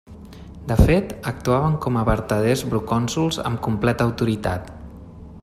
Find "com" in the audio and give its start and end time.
1.83-1.99